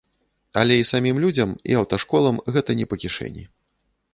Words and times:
Але 0.61 0.77
і 0.79 0.87
самім 0.91 1.19
людзям, 1.25 1.53
і 1.73 1.77
аўташколам 1.81 2.41
гэта 2.57 2.71
не 2.81 2.85
па 2.95 3.03
кішэні. 3.05 3.43